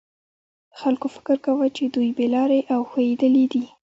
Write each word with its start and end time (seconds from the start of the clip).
خلکو 0.79 1.07
فکر 1.15 1.35
کاوه 1.45 1.67
چې 1.75 1.83
دوی 1.95 2.09
بې 2.17 2.27
لارې 2.35 2.59
او 2.73 2.81
ښویېدلي 2.89 3.45
دي. 3.53 3.63